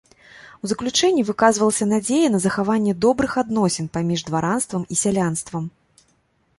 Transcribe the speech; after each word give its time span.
У 0.63 0.69
заключэнне 0.71 1.25
выказвалася 1.27 1.87
надзея 1.91 2.33
на 2.37 2.41
захаванне 2.47 2.97
добрых 3.07 3.31
адносін 3.45 3.85
паміж 3.99 4.27
дваранствам 4.31 4.81
і 4.93 5.03
сялянствам. 5.05 5.71